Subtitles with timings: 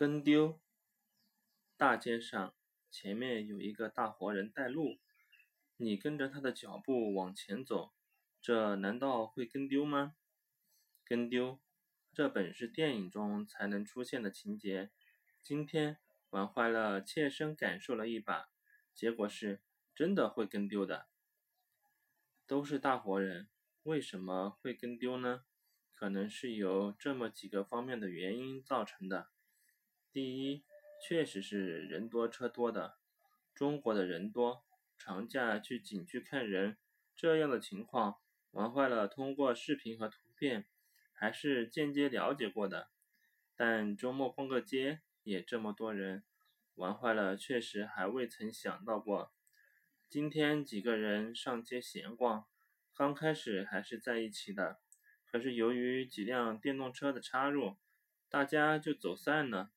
[0.00, 0.58] 跟丢。
[1.76, 2.54] 大街上，
[2.90, 4.98] 前面有一个大活人带路，
[5.76, 7.92] 你跟着他的脚步往前走，
[8.40, 10.14] 这难道会跟丢吗？
[11.04, 11.60] 跟丢，
[12.14, 14.90] 这本是电影中才能出现的情节。
[15.42, 15.98] 今天
[16.30, 18.48] 玩坏了，切身感受了一把，
[18.94, 19.60] 结果是
[19.94, 21.08] 真的会跟丢的。
[22.46, 23.50] 都是大活人，
[23.82, 25.44] 为什么会跟丢呢？
[25.94, 29.28] 可能是由这么几个方面的原因造成的。
[30.12, 30.64] 第一，
[31.00, 32.98] 确实是人多车多的，
[33.54, 34.64] 中国的人多，
[34.98, 36.76] 长假去景区看人，
[37.14, 38.16] 这样的情况，
[38.50, 40.66] 玩坏了通过视频和图片
[41.12, 42.90] 还是间接了解过的。
[43.54, 46.24] 但周末逛个街也这么多人，
[46.74, 49.32] 玩坏了确实还未曾想到过。
[50.08, 52.46] 今天几个人上街闲逛，
[52.92, 54.80] 刚开始还是在一起的。
[55.24, 57.76] 可是由于几辆电动车的插入，
[58.28, 59.70] 大家就走散了。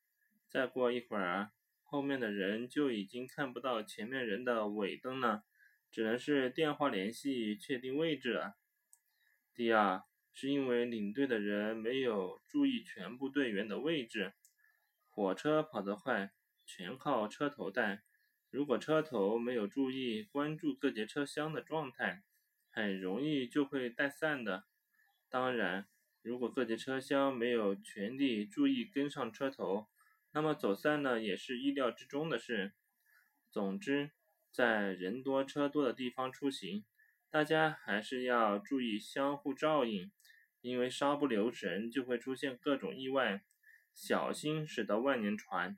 [0.53, 5.45] 再过一会儿，后面的人就已经看不到前面人的尾灯了，
[5.89, 8.53] 只能是电话联系确定位置了。
[9.55, 14.33] 第二，是因为领队的人没有注意全部队员的位置。
[15.09, 16.31] 火车跑得快，
[16.67, 18.03] 全靠车头带。
[18.51, 22.21] 如果车头没有注意关注各节车厢的状态，
[22.69, 24.65] 很容易就会带散的。
[25.29, 25.87] 当然，
[26.21, 29.87] 如果各节车厢没有全力注意跟上车头，
[30.33, 32.73] 那么走散呢也是意料之中的事。
[33.51, 34.11] 总之，
[34.51, 36.83] 在人多车多的地方出行，
[37.29, 40.11] 大家还是要注意相互照应，
[40.61, 43.43] 因为稍不留神就会出现各种意外。
[43.93, 45.77] 小心驶得万年船。